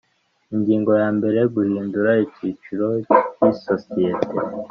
Ingingo 0.53 0.91
ya 1.01 1.09
mbere 1.17 1.39
Guhindura 1.53 2.11
icyiciro 2.25 2.87
cy 3.33 3.43
isosiyete 3.51 4.29